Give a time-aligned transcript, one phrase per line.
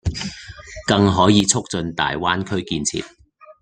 [0.87, 3.05] 更可以促進大灣區建設